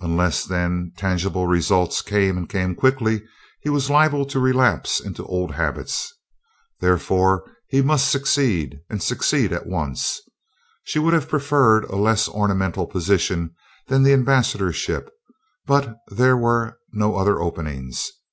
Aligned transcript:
Unless, 0.00 0.42
then, 0.42 0.90
tangible 0.96 1.46
results 1.46 2.02
came 2.02 2.36
and 2.36 2.48
came 2.48 2.74
quickly, 2.74 3.22
he 3.60 3.70
was 3.70 3.88
liable 3.88 4.26
to 4.26 4.40
relapse 4.40 4.98
into 4.98 5.24
old 5.26 5.52
habits. 5.54 6.12
Therefore 6.80 7.48
he 7.68 7.80
must 7.80 8.10
succeed 8.10 8.80
and 8.90 9.00
succeed 9.00 9.52
at 9.52 9.68
once. 9.68 10.20
She 10.82 10.98
would 10.98 11.14
have 11.14 11.28
preferred 11.28 11.84
a 11.84 11.94
less 11.94 12.28
ornamental 12.28 12.88
position 12.88 13.54
than 13.86 14.02
the 14.02 14.12
ambassadorship, 14.14 15.12
but 15.64 15.96
there 16.08 16.36
were 16.36 16.80
no 16.92 17.14
other 17.14 17.40
openings. 17.40 18.10